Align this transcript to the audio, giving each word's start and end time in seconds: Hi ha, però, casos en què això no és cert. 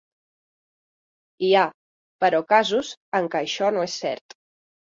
Hi 1.43 1.51
ha, 1.59 1.67
però, 2.25 2.41
casos 2.55 2.91
en 3.21 3.31
què 3.37 3.45
això 3.45 3.73
no 3.79 3.87
és 3.93 4.03
cert. 4.05 4.41